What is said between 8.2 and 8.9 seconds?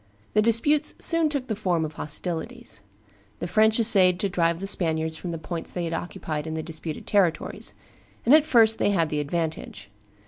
and at first they